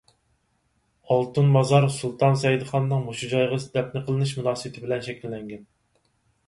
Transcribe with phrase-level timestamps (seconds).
[1.11, 5.67] ئالتۇن مازار سۇلتان سەئىدخاننىڭ مۇشۇ جايغا دەپنە قىلىنىش مۇناسىۋىتى بىلەن شەكىللەنگەن.